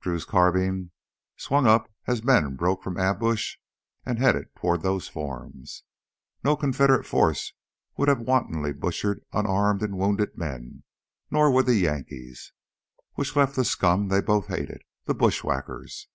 [0.00, 0.90] Drew's carbine
[1.36, 3.54] swung up as men broke from ambush
[4.04, 5.84] and headed toward those forms.
[6.42, 7.52] No Confederate force
[7.96, 10.82] would have wantonly butchered unarmed and wounded men,
[11.30, 12.50] nor would the Yankees.
[13.14, 16.08] Which left the scum they both hated the bushwhackers!